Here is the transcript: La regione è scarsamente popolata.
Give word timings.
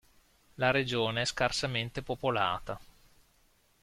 La 0.55 0.71
regione 0.71 1.21
è 1.21 1.25
scarsamente 1.25 2.01
popolata. 2.01 2.79